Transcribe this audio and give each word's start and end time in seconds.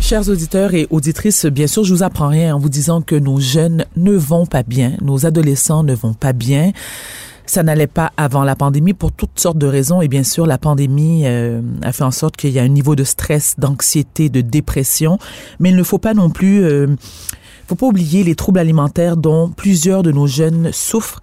Chers 0.00 0.28
auditeurs 0.28 0.74
et 0.74 0.86
auditrices, 0.90 1.44
bien 1.46 1.66
sûr, 1.66 1.82
je 1.82 1.92
vous 1.92 2.04
apprends 2.04 2.28
rien 2.28 2.54
en 2.54 2.60
vous 2.60 2.68
disant 2.68 3.02
que 3.02 3.16
nos 3.16 3.40
jeunes 3.40 3.84
ne 3.96 4.12
vont 4.12 4.46
pas 4.46 4.62
bien, 4.62 4.92
nos 5.00 5.26
adolescents 5.26 5.82
ne 5.82 5.92
vont 5.92 6.14
pas 6.14 6.32
bien. 6.32 6.70
Ça 7.46 7.64
n'allait 7.64 7.88
pas 7.88 8.12
avant 8.16 8.44
la 8.44 8.54
pandémie 8.54 8.92
pour 8.92 9.10
toutes 9.10 9.40
sortes 9.40 9.58
de 9.58 9.66
raisons 9.66 10.02
et 10.02 10.06
bien 10.06 10.22
sûr 10.22 10.46
la 10.46 10.56
pandémie 10.56 11.22
euh, 11.24 11.62
a 11.82 11.90
fait 11.90 12.04
en 12.04 12.12
sorte 12.12 12.36
qu'il 12.36 12.50
y 12.50 12.60
a 12.60 12.62
un 12.62 12.68
niveau 12.68 12.94
de 12.94 13.02
stress, 13.02 13.56
d'anxiété, 13.58 14.28
de 14.28 14.40
dépression, 14.40 15.18
mais 15.58 15.70
il 15.70 15.76
ne 15.76 15.82
faut 15.82 15.98
pas 15.98 16.14
non 16.14 16.30
plus 16.30 16.62
euh, 16.62 16.86
faut 17.66 17.74
pas 17.74 17.86
oublier 17.86 18.22
les 18.22 18.34
troubles 18.34 18.58
alimentaires 18.58 19.16
dont 19.16 19.48
plusieurs 19.48 20.02
de 20.02 20.12
nos 20.12 20.26
jeunes 20.26 20.70
souffrent 20.72 21.20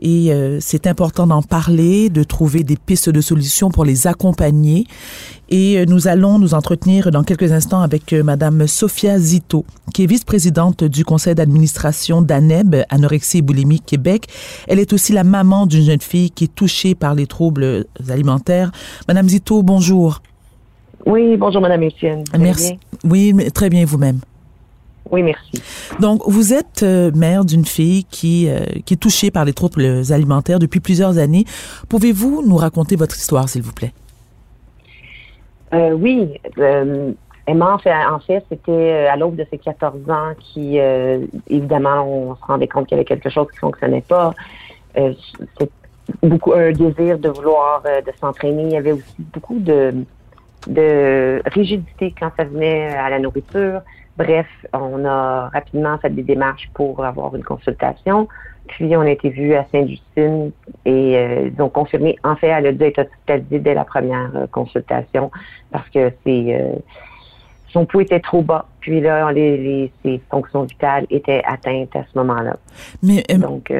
et 0.00 0.32
euh, 0.32 0.58
c'est 0.60 0.86
important 0.86 1.26
d'en 1.26 1.42
parler, 1.42 2.08
de 2.08 2.22
trouver 2.22 2.64
des 2.64 2.76
pistes 2.76 3.10
de 3.10 3.20
solutions 3.20 3.70
pour 3.70 3.84
les 3.84 4.06
accompagner. 4.06 4.86
Et 5.50 5.78
euh, 5.78 5.84
nous 5.86 6.08
allons 6.08 6.38
nous 6.38 6.54
entretenir 6.54 7.10
dans 7.10 7.22
quelques 7.22 7.52
instants 7.52 7.82
avec 7.82 8.12
euh, 8.12 8.22
Madame 8.22 8.66
Sophia 8.66 9.18
Zito, 9.18 9.66
qui 9.92 10.04
est 10.04 10.06
vice-présidente 10.06 10.84
du 10.84 11.04
conseil 11.04 11.34
d'administration 11.34 12.22
d'ANEB, 12.22 12.76
Anorexie 12.88 13.38
et 13.38 13.42
Boulimie 13.42 13.80
Québec. 13.80 14.26
Elle 14.68 14.78
est 14.78 14.92
aussi 14.94 15.12
la 15.12 15.24
maman 15.24 15.66
d'une 15.66 15.84
jeune 15.84 16.00
fille 16.00 16.30
qui 16.30 16.44
est 16.44 16.54
touchée 16.54 16.94
par 16.94 17.14
les 17.14 17.26
troubles 17.26 17.84
alimentaires. 18.08 18.72
Madame 19.06 19.28
Zito, 19.28 19.62
bonjour. 19.62 20.22
Oui, 21.06 21.36
bonjour 21.36 21.60
Madame 21.60 21.82
Etienne. 21.84 22.24
Merci. 22.38 22.78
Oui, 23.04 23.34
très 23.52 23.68
bien 23.68 23.84
vous-même. 23.84 24.20
Oui, 25.10 25.22
merci. 25.22 25.62
Donc, 25.98 26.22
vous 26.26 26.52
êtes 26.52 26.82
euh, 26.82 27.10
mère 27.12 27.44
d'une 27.44 27.64
fille 27.64 28.04
qui, 28.04 28.48
euh, 28.48 28.60
qui 28.84 28.94
est 28.94 28.96
touchée 28.96 29.30
par 29.30 29.44
les 29.44 29.52
troubles 29.52 30.02
alimentaires 30.10 30.58
depuis 30.58 30.80
plusieurs 30.80 31.18
années. 31.18 31.44
Pouvez-vous 31.88 32.44
nous 32.46 32.56
raconter 32.56 32.96
votre 32.96 33.16
histoire, 33.16 33.48
s'il 33.48 33.62
vous 33.62 33.72
plaît? 33.72 33.92
Euh, 35.74 35.92
oui. 35.92 36.40
Emma, 37.46 37.74
en 37.74 37.78
fait, 37.78 37.92
en 37.92 38.20
fait 38.20 38.44
c'était 38.48 39.06
à 39.10 39.16
l'aube 39.16 39.34
de 39.34 39.44
ses 39.50 39.58
14 39.58 40.08
ans 40.08 40.34
qui, 40.38 40.78
évidemment, 41.48 42.04
on 42.04 42.36
se 42.36 42.44
rendait 42.44 42.68
compte 42.68 42.86
qu'il 42.86 42.96
y 42.96 43.00
avait 43.00 43.04
quelque 43.04 43.30
chose 43.30 43.46
qui 43.48 43.56
ne 43.56 43.60
fonctionnait 43.60 44.04
pas. 44.06 44.34
c'est 44.94 45.70
beaucoup 46.22 46.52
un 46.52 46.70
désir 46.72 47.18
de 47.18 47.28
vouloir 47.28 47.82
de 47.82 48.12
s'entraîner. 48.20 48.64
Il 48.64 48.72
y 48.72 48.76
avait 48.76 48.92
aussi 48.92 49.16
beaucoup 49.18 49.58
de, 49.58 49.94
de 50.66 51.42
rigidité 51.46 52.14
quand 52.18 52.30
ça 52.36 52.44
venait 52.44 52.88
à 52.94 53.10
la 53.10 53.18
nourriture. 53.18 53.80
Bref, 54.16 54.46
on 54.72 55.04
a 55.04 55.48
rapidement 55.48 55.96
fait 55.98 56.10
des 56.10 56.22
démarches 56.22 56.68
pour 56.74 57.04
avoir 57.04 57.34
une 57.34 57.44
consultation. 57.44 58.28
Puis, 58.68 58.96
on 58.96 59.00
a 59.00 59.10
été 59.10 59.30
vu 59.30 59.54
à 59.54 59.66
Sainte-Justine 59.72 60.52
et 60.84 61.16
euh, 61.16 61.50
ils 61.52 61.62
ont 61.62 61.68
confirmé. 61.68 62.16
En 62.22 62.36
fait, 62.36 62.48
elle 62.48 62.66
a 62.66 62.72
dû 62.72 62.84
être 62.84 63.00
hospitalisée 63.00 63.58
dès 63.58 63.74
la 63.74 63.84
première 63.84 64.30
euh, 64.36 64.46
consultation 64.46 65.30
parce 65.72 65.88
que 65.88 66.12
c'est 66.24 66.54
euh, 66.54 66.74
son 67.72 67.84
pouls 67.84 68.02
était 68.02 68.20
trop 68.20 68.42
bas. 68.42 68.66
Puis 68.80 69.00
là, 69.00 69.32
les, 69.32 69.90
ses 70.04 70.20
fonctions 70.30 70.62
vitales 70.64 71.06
étaient 71.10 71.42
atteintes 71.44 71.94
à 71.96 72.04
ce 72.04 72.18
moment-là. 72.18 72.56
Mais 73.02 73.22
donc, 73.38 73.72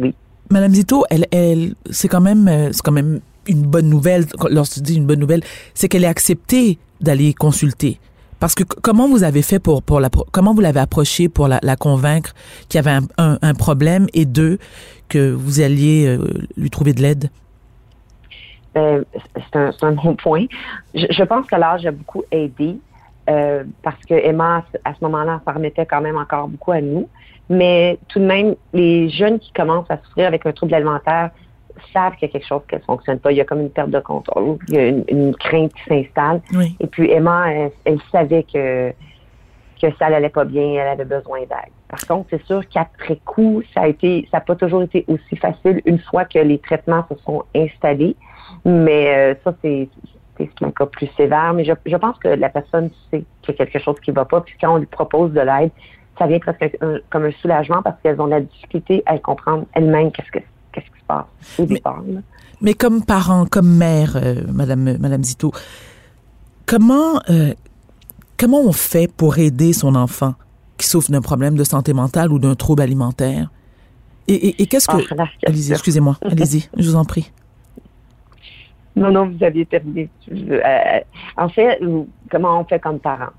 oui. 0.00 0.14
Madame 0.50 0.72
Zito, 0.72 1.04
elle, 1.10 1.26
elle, 1.30 1.74
c'est 1.90 2.08
quand 2.08 2.20
même, 2.20 2.48
c'est 2.72 2.82
quand 2.82 2.92
même 2.92 3.20
une 3.46 3.62
bonne 3.62 3.88
nouvelle. 3.88 4.24
Lorsque 4.50 4.80
dis 4.80 4.96
une 4.96 5.06
bonne 5.06 5.18
nouvelle, 5.18 5.42
c'est 5.74 5.88
qu'elle 5.88 6.04
est 6.04 6.08
acceptée 6.08 6.78
d'aller 7.00 7.34
consulter. 7.34 7.98
Parce 8.42 8.56
que 8.56 8.64
comment 8.64 9.06
vous 9.06 9.22
avez 9.22 9.40
fait 9.40 9.60
pour, 9.60 9.84
pour 9.84 10.00
la, 10.00 10.08
comment 10.32 10.52
vous 10.52 10.60
l'avez 10.60 10.80
approché 10.80 11.28
pour 11.28 11.46
la, 11.46 11.76
convaincre 11.76 12.34
qu'il 12.68 12.84
y 12.84 12.84
avait 12.84 12.98
un, 13.16 13.54
problème 13.54 14.08
et 14.14 14.24
deux, 14.24 14.58
que 15.08 15.30
vous 15.30 15.60
alliez 15.60 16.08
euh, 16.08 16.18
lui 16.56 16.68
trouver 16.68 16.92
de 16.92 17.02
l'aide? 17.02 17.30
Euh, 18.76 19.04
c'est 19.52 19.84
un, 19.84 19.92
bon 19.92 20.16
point. 20.16 20.46
Je, 20.92 21.22
pense 21.22 21.46
que 21.46 21.54
l'âge 21.54 21.86
a 21.86 21.92
beaucoup 21.92 22.24
aidé 22.32 22.78
euh, 23.30 23.62
parce 23.84 24.04
que 24.06 24.14
Emma, 24.14 24.64
à 24.84 24.92
ce 24.92 24.98
moment-là, 25.02 25.40
ça 25.44 25.52
remettait 25.52 25.86
quand 25.86 26.00
même 26.00 26.16
encore 26.16 26.48
beaucoup 26.48 26.72
à 26.72 26.80
nous. 26.80 27.08
Mais 27.48 27.96
tout 28.08 28.18
de 28.18 28.24
même, 28.24 28.56
les 28.72 29.08
jeunes 29.08 29.38
qui 29.38 29.52
commencent 29.52 29.88
à 29.88 29.98
souffrir 29.98 30.26
avec 30.26 30.44
un 30.46 30.52
trouble 30.52 30.74
alimentaire, 30.74 31.30
savent 31.92 32.14
qu'il 32.16 32.28
y 32.28 32.30
a 32.30 32.32
quelque 32.32 32.46
chose 32.46 32.62
qui 32.68 32.76
ne 32.76 32.80
fonctionne 32.80 33.18
pas. 33.18 33.32
Il 33.32 33.38
y 33.38 33.40
a 33.40 33.44
comme 33.44 33.60
une 33.60 33.70
perte 33.70 33.90
de 33.90 34.00
contrôle, 34.00 34.58
il 34.68 34.74
y 34.74 34.78
a 34.78 34.88
une, 34.88 35.34
crainte 35.36 35.72
qui 35.74 35.82
s'installe. 35.88 36.40
Et 36.80 36.86
puis 36.86 37.10
Emma, 37.10 37.50
elle, 37.84 38.00
savait 38.10 38.44
que 38.44 38.92
que 39.80 39.88
ça 39.98 40.08
n'allait 40.10 40.28
pas 40.28 40.44
bien, 40.44 40.74
elle 40.74 40.86
avait 40.86 41.04
besoin 41.04 41.40
d'aide. 41.40 41.72
Par 41.88 41.98
contre, 42.06 42.28
c'est 42.30 42.44
sûr 42.46 42.62
qu'après 42.68 43.16
coup, 43.24 43.64
ça 43.74 43.80
a 43.80 43.88
été, 43.88 44.28
ça 44.30 44.36
n'a 44.36 44.40
pas 44.42 44.54
toujours 44.54 44.82
été 44.84 45.04
aussi 45.08 45.34
facile 45.34 45.82
une 45.84 45.98
fois 45.98 46.24
que 46.24 46.38
les 46.38 46.58
traitements 46.58 47.04
se 47.10 47.18
sont 47.24 47.42
installés. 47.52 48.14
Mais 48.64 49.12
euh, 49.12 49.34
ça, 49.42 49.52
c'est 49.60 49.88
un 50.60 50.70
cas 50.70 50.86
plus 50.86 51.08
sévère. 51.16 51.52
Mais 51.54 51.64
je, 51.64 51.72
je 51.84 51.96
pense 51.96 52.16
que 52.18 52.28
la 52.28 52.48
personne 52.48 52.90
sait 53.10 53.24
qu'il 53.42 53.56
y 53.58 53.62
a 53.62 53.66
quelque 53.66 53.80
chose 53.80 53.98
qui 54.00 54.12
ne 54.12 54.14
va 54.14 54.24
pas. 54.24 54.40
Puis 54.40 54.54
quand 54.60 54.72
on 54.72 54.78
lui 54.78 54.86
propose 54.86 55.32
de 55.32 55.40
l'aide, 55.40 55.72
ça 56.18 56.26
vient 56.26 56.38
presque 56.38 56.78
comme 57.10 57.24
un 57.24 57.32
soulagement 57.32 57.82
parce 57.82 58.00
qu'elles 58.02 58.20
ont 58.20 58.26
la 58.26 58.40
difficulté 58.40 59.02
à 59.06 59.18
comprendre 59.18 59.66
elles-mêmes 59.74 60.12
qu'est-ce 60.12 60.30
que 60.30 60.38
qui 60.38 60.44
se 61.02 61.06
passe 61.06 61.24
au 61.58 61.62
mais, 61.62 61.74
départ. 61.74 62.02
Mais 62.60 62.74
comme 62.74 63.04
parent, 63.04 63.46
comme 63.46 63.76
mère, 63.76 64.16
euh, 64.16 64.42
Madame, 64.52 64.96
Madame 64.98 65.24
Zito, 65.24 65.52
comment, 66.66 67.20
euh, 67.28 67.54
comment 68.38 68.60
on 68.60 68.72
fait 68.72 69.12
pour 69.12 69.38
aider 69.38 69.72
son 69.72 69.94
enfant 69.94 70.34
qui 70.78 70.86
souffre 70.86 71.10
d'un 71.10 71.20
problème 71.20 71.56
de 71.56 71.64
santé 71.64 71.92
mentale 71.92 72.32
ou 72.32 72.38
d'un 72.38 72.54
trouble 72.54 72.82
alimentaire? 72.82 73.50
Et, 74.28 74.62
et, 74.62 74.66
qu'est-ce 74.66 74.86
que... 74.86 75.02
Ah, 75.18 75.26
allez-y, 75.46 75.72
excusez-moi. 75.72 76.16
Allez-y, 76.22 76.68
je 76.76 76.88
vous 76.88 76.94
en 76.94 77.04
prie. 77.04 77.32
Non, 78.94 79.10
non, 79.10 79.28
vous 79.28 79.42
aviez 79.44 79.66
terminé. 79.66 80.08
Euh, 80.30 81.00
en 81.36 81.48
fait, 81.48 81.80
comment 82.30 82.60
on 82.60 82.64
fait 82.64 82.78
comme 82.78 83.00
parent? 83.00 83.30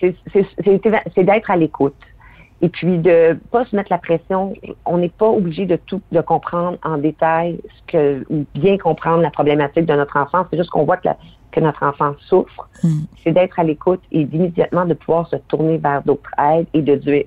C'est 0.00 1.24
d'être 1.24 1.50
à 1.50 1.56
l'écoute 1.56 1.94
et 2.62 2.68
puis 2.68 2.98
de 2.98 3.38
pas 3.50 3.64
se 3.64 3.74
mettre 3.74 3.90
la 3.90 3.98
pression. 3.98 4.54
On 4.84 4.98
n'est 4.98 5.08
pas 5.08 5.28
obligé 5.28 5.66
de 5.66 5.76
tout 5.76 6.02
de 6.12 6.20
comprendre 6.20 6.78
en 6.84 6.98
détail 6.98 7.58
ce 7.64 7.92
que 7.92 8.26
ou 8.28 8.44
bien 8.54 8.76
comprendre 8.76 9.22
la 9.22 9.30
problématique 9.30 9.86
de 9.86 9.94
notre 9.94 10.16
enfant. 10.16 10.46
C'est 10.50 10.58
juste 10.58 10.70
qu'on 10.70 10.84
voit 10.84 10.98
que, 10.98 11.08
que 11.52 11.60
notre 11.60 11.82
enfant 11.82 12.14
souffre. 12.20 12.68
Hmm. 12.82 13.04
C'est 13.22 13.32
d'être 13.32 13.58
à 13.58 13.64
l'écoute 13.64 14.02
et 14.12 14.24
d'immédiatement 14.24 14.84
de 14.84 14.94
pouvoir 14.94 15.26
se 15.28 15.36
tourner 15.36 15.78
vers 15.78 16.02
d'autres 16.02 16.30
aides 16.38 16.66
et 16.74 16.82
de 16.82 16.96
dire. 16.96 17.24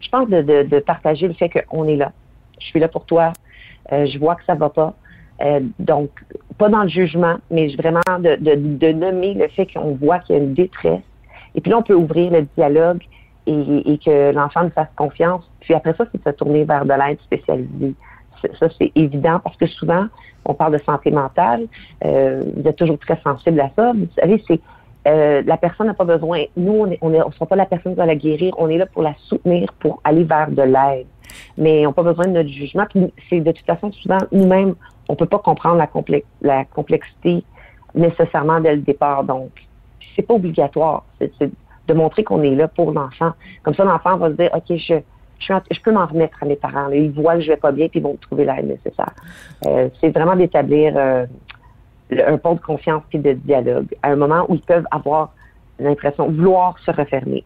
Je 0.00 0.08
pense 0.08 0.28
de, 0.28 0.42
de, 0.42 0.80
partager 0.80 1.28
le 1.28 1.34
fait 1.34 1.48
qu'on 1.48 1.86
est 1.86 1.94
là. 1.94 2.10
Je 2.58 2.66
suis 2.66 2.80
là 2.80 2.88
pour 2.88 3.04
toi. 3.06 3.32
Euh, 3.92 4.06
je 4.06 4.18
vois 4.18 4.34
que 4.34 4.44
ça 4.44 4.56
va 4.56 4.68
pas. 4.68 4.94
Euh, 5.42 5.60
donc, 5.78 6.10
pas 6.58 6.68
dans 6.68 6.82
le 6.82 6.88
jugement, 6.88 7.36
mais 7.50 7.68
vraiment 7.76 8.00
de, 8.18 8.36
de, 8.36 8.54
de 8.56 8.92
nommer 8.92 9.34
le 9.34 9.46
fait 9.48 9.66
qu'on 9.66 9.94
voit 9.94 10.18
qu'il 10.18 10.36
y 10.36 10.38
a 10.40 10.42
une 10.42 10.54
détresse. 10.54 11.02
Et 11.54 11.60
puis 11.60 11.70
là, 11.70 11.78
on 11.78 11.82
peut 11.82 11.94
ouvrir 11.94 12.32
le 12.32 12.42
dialogue 12.56 13.02
et, 13.46 13.98
que 13.98 14.32
l'enfant 14.32 14.64
nous 14.64 14.70
fasse 14.70 14.88
confiance. 14.96 15.48
Puis 15.60 15.74
après 15.74 15.94
ça, 15.94 16.04
c'est 16.10 16.18
de 16.18 16.30
se 16.30 16.36
tourner 16.36 16.64
vers 16.64 16.84
de 16.84 16.92
l'aide 16.92 17.18
spécialisée. 17.20 17.94
Ça, 18.58 18.68
c'est 18.78 18.90
évident 18.94 19.38
parce 19.38 19.56
que 19.56 19.66
souvent, 19.66 20.06
on 20.44 20.54
parle 20.54 20.72
de 20.72 20.82
santé 20.82 21.10
mentale. 21.10 21.66
Euh, 22.04 22.42
vous 22.56 22.68
êtes 22.68 22.76
toujours 22.76 22.98
très 22.98 23.20
sensible 23.22 23.60
à 23.60 23.70
ça. 23.76 23.92
Vous 23.92 24.08
savez, 24.18 24.42
c'est 24.48 24.60
euh, 25.06 25.42
la 25.46 25.56
personne 25.56 25.86
n'a 25.88 25.94
pas 25.94 26.04
besoin. 26.04 26.44
Nous, 26.56 26.72
on 27.00 27.10
ne 27.10 27.18
on, 27.22 27.30
sera 27.32 27.46
pas 27.46 27.56
la 27.56 27.66
personne 27.66 27.92
qui 27.92 27.98
va 27.98 28.06
la 28.06 28.14
guérir. 28.14 28.54
On 28.58 28.68
est 28.68 28.78
là 28.78 28.86
pour 28.86 29.02
la 29.02 29.14
soutenir, 29.28 29.72
pour 29.74 30.00
aller 30.04 30.24
vers 30.24 30.50
de 30.50 30.62
l'aide. 30.62 31.06
Mais 31.56 31.86
on 31.86 31.90
n'a 31.90 31.94
pas 31.94 32.02
besoin 32.02 32.26
de 32.26 32.32
notre 32.32 32.48
jugement. 32.48 32.84
C'est 33.28 33.40
de 33.40 33.52
toute 33.52 33.66
façon 33.66 33.90
souvent 33.92 34.18
nous-mêmes, 34.30 34.74
on 35.08 35.16
peut 35.16 35.26
pas 35.26 35.38
comprendre 35.38 35.76
la, 35.76 35.88
la 36.42 36.64
complexité 36.64 37.44
nécessairement 37.94 38.60
dès 38.60 38.76
le 38.76 38.82
départ. 38.82 39.24
Donc, 39.24 39.50
c'est 40.14 40.22
pas 40.22 40.34
obligatoire. 40.34 41.04
De 41.88 41.94
montrer 41.94 42.24
qu'on 42.24 42.42
est 42.42 42.54
là 42.54 42.68
pour 42.68 42.92
l'enfant. 42.92 43.32
Comme 43.62 43.74
ça, 43.74 43.84
l'enfant 43.84 44.16
va 44.16 44.30
se 44.30 44.34
dire, 44.34 44.50
OK, 44.54 44.76
je, 44.76 44.94
je, 45.40 45.80
peux 45.80 45.92
m'en 45.92 46.06
remettre 46.06 46.42
à 46.42 46.46
mes 46.46 46.56
parents. 46.56 46.88
Ils 46.90 47.10
voient 47.10 47.36
que 47.36 47.42
je 47.42 47.48
vais 47.48 47.56
pas 47.56 47.72
bien, 47.72 47.88
puis 47.88 48.00
ils 48.00 48.02
vont 48.02 48.16
trouver 48.20 48.44
l'aide 48.44 48.66
nécessaire. 48.66 49.12
Euh, 49.66 49.88
c'est 50.00 50.10
vraiment 50.10 50.36
d'établir 50.36 50.94
euh, 50.96 51.26
un 52.26 52.38
pont 52.38 52.54
de 52.54 52.60
confiance 52.60 53.02
et 53.12 53.18
de 53.18 53.32
dialogue 53.32 53.86
à 54.02 54.10
un 54.10 54.16
moment 54.16 54.44
où 54.48 54.54
ils 54.54 54.60
peuvent 54.60 54.86
avoir 54.90 55.32
l'impression 55.78 56.30
vouloir 56.30 56.78
se 56.78 56.90
refermer. 56.90 57.44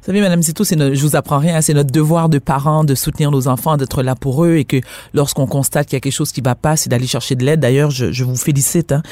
Vous 0.00 0.06
savez, 0.06 0.20
Madame 0.20 0.42
Zito, 0.42 0.62
c'est 0.62 0.76
je 0.94 1.02
vous 1.02 1.16
apprends 1.16 1.38
rien, 1.38 1.60
c'est 1.60 1.74
notre 1.74 1.90
devoir 1.90 2.28
de 2.28 2.38
parents 2.38 2.84
de 2.84 2.94
soutenir 2.94 3.30
nos 3.30 3.48
enfants, 3.48 3.76
d'être 3.76 4.02
là 4.02 4.14
pour 4.14 4.44
eux 4.44 4.56
et 4.56 4.64
que 4.64 4.76
lorsqu'on 5.14 5.46
constate 5.46 5.88
qu'il 5.88 5.96
y 5.96 5.98
a 5.98 6.00
quelque 6.00 6.12
chose 6.12 6.32
qui 6.32 6.40
va 6.40 6.54
pas, 6.54 6.76
c'est 6.76 6.88
d'aller 6.88 7.06
chercher 7.06 7.34
de 7.34 7.44
l'aide. 7.44 7.60
D'ailleurs, 7.60 7.90
je, 7.90 8.12
je, 8.12 8.24
vous 8.24 8.36
félicite. 8.36 8.92
Hein. 8.92 9.02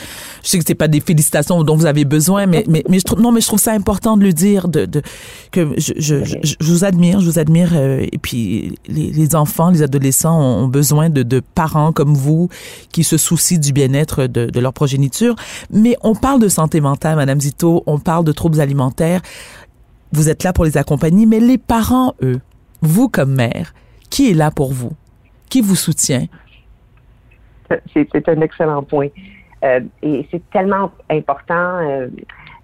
Je 0.43 0.51
sais 0.51 0.59
que 0.59 0.65
c'est 0.67 0.75
pas 0.75 0.89
des 0.89 1.01
félicitations 1.01 1.63
dont 1.65 1.77
vous 1.77 1.87
avez 1.87 2.05
besoin, 2.05 2.47
mais 2.47 2.65
mais, 2.69 2.85
mais 2.89 2.99
je 2.99 3.05
trouve 3.05 3.21
non, 3.21 3.33
mais 3.33 3.41
je 3.41 3.47
trouve 3.47 3.61
ça 3.61 3.73
important 3.73 4.17
de 4.17 4.23
le 4.23 4.33
dire, 4.33 4.69
de, 4.69 4.85
de 4.85 5.03
que 5.51 5.75
je, 5.79 5.95
je, 5.97 6.25
je, 6.25 6.55
vous 6.61 6.85
admire, 6.85 7.21
je 7.21 7.27
vous 7.27 7.39
admire. 7.39 7.71
Euh, 7.75 8.07
et 8.13 8.19
puis 8.19 8.79
les, 8.87 9.11
les, 9.11 9.35
enfants, 9.35 9.71
les 9.71 9.83
adolescents 9.83 10.41
ont, 10.41 10.69
besoin 10.69 11.11
de, 11.11 11.23
de 11.23 11.41
parents 11.55 11.93
comme 11.93 12.15
vous 12.15 12.49
qui 12.93 13.05
se 13.05 13.17
soucient 13.17 13.59
du 13.59 13.73
bien-être 13.73 14.27
de, 14.27 14.47
de 14.47 14.61
leur 14.61 14.73
progéniture. 14.73 15.35
Mais 15.71 15.97
on 16.03 16.15
parle 16.15 16.41
de 16.41 16.49
santé 16.49 16.81
mentale, 16.81 17.17
Madame 17.17 17.41
Zito, 17.41 17.83
on 17.87 17.99
parle 17.99 18.25
de 18.25 18.33
troubles 18.33 18.61
alimentaires 18.61 19.21
vous 20.15 20.29
êtes 20.29 20.45
là 20.45 20.53
pour 20.53 20.65
les 20.65 20.77
accompagner, 20.77 21.27
mais 21.27 21.41
les 21.41 21.59
parents, 21.59 22.15
eux, 22.23 22.41
vous 22.81 23.09
comme 23.09 23.35
mère, 23.35 23.75
qui 24.11 24.31
est 24.31 24.35
là 24.35 24.51
pour 24.51 24.73
vous? 24.73 24.93
Qui 25.51 25.61
vous 25.61 25.75
soutient? 25.75 26.27
C'est 27.93 28.29
un 28.29 28.41
excellent 28.41 28.83
point. 28.83 29.09
Euh, 29.65 29.81
et 30.03 30.27
c'est 30.31 30.43
tellement 30.51 30.93
important, 31.11 31.79
euh, 31.79 32.09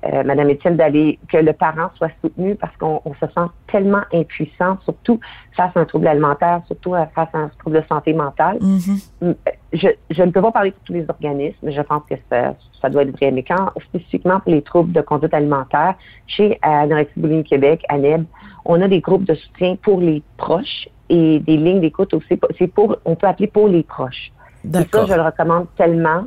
euh, 0.05 0.23
Madame 0.23 0.51
Étienne, 0.51 0.77
d'aller 0.77 1.19
que 1.29 1.39
le 1.39 1.53
parent 1.53 1.91
soit 1.97 2.11
soutenu 2.21 2.55
parce 2.55 2.77
qu'on 2.77 3.03
se 3.21 3.27
sent 3.27 3.49
tellement 3.73 4.03
impuissant, 4.13 4.79
surtout 4.85 5.19
face 5.57 5.75
à 5.75 5.81
un 5.81 5.85
trouble 5.87 6.07
alimentaire, 6.07 6.61
surtout 6.67 6.93
face 7.15 7.29
à 7.33 7.39
un 7.39 7.51
trouble 7.59 7.81
de 7.81 7.87
santé 7.89 8.13
mentale. 8.13 8.59
Mm-hmm. 8.59 9.35
Je, 9.73 9.89
je, 10.11 10.23
ne 10.23 10.31
peux 10.31 10.43
pas 10.43 10.53
parler 10.53 10.73
pour 10.73 10.83
tous 10.85 10.93
les 10.93 11.07
organismes, 11.09 11.59
mais 11.63 11.73
je 11.73 11.83
pense 11.83 12.03
que 12.09 12.15
ça, 12.29 12.55
ça 12.81 12.89
doit 12.89 13.03
être 13.03 13.13
vrai. 13.13 13.31
Mais 13.31 13.43
quand 13.43 13.71
spécifiquement 13.89 14.41
pour 14.41 14.53
les 14.53 14.63
troubles 14.63 14.93
de 14.93 15.01
conduite 15.01 15.35
alimentaire, 15.35 15.95
chez 16.27 16.59
Anorexie 16.63 17.19
Boulimie 17.19 17.45
Québec, 17.45 17.85
ANEB, 17.89 18.25
on 18.65 18.81
a 18.83 18.89
des 18.89 19.01
groupes 19.01 19.25
de 19.25 19.35
soutien 19.35 19.77
pour 19.77 20.01
les 20.01 20.23
proches 20.37 20.89
et 21.09 21.39
des 21.41 21.57
lignes 21.57 21.81
d'écoute 21.81 22.13
aussi. 22.15 22.39
C'est 22.59 22.67
pour, 22.69 22.97
on 23.05 23.15
peut 23.15 23.27
appeler 23.27 23.49
pour 23.49 23.69
les 23.69 23.83
proches. 23.83 24.33
Et 24.65 24.85
ça, 24.93 25.07
je 25.07 25.15
le 25.15 25.23
recommande 25.23 25.67
tellement 25.77 26.25